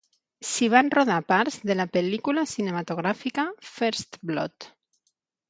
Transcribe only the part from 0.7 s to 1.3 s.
van rodar